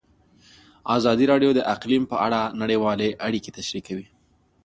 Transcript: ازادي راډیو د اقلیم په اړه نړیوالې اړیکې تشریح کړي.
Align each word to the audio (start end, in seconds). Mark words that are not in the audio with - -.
ازادي 0.97 1.25
راډیو 1.31 1.51
د 1.55 1.59
اقلیم 1.73 2.03
په 2.11 2.15
اړه 2.25 2.39
نړیوالې 2.61 3.09
اړیکې 3.27 3.51
تشریح 3.57 3.83
کړي. 3.89 4.05